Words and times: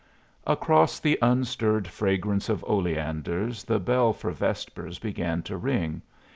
Across 0.47 0.99
the 1.01 1.19
unstirred 1.21 1.87
fragrance 1.87 2.49
of 2.49 2.63
oleanders 2.63 3.63
the 3.63 3.77
bell 3.79 4.13
for 4.13 4.31
vespers 4.31 4.97
began 4.97 5.43
to 5.43 5.57
ring. 5.57 6.01